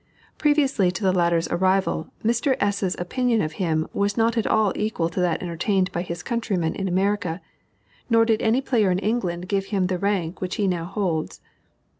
[0.39, 2.57] Previously to the latter's arrival, Mr.
[2.59, 6.73] S.'s opinion of him was not at all equal to that entertained by his countrymen
[6.73, 7.39] in America,
[8.09, 11.39] nor did any player in England give him the rank which he now holds.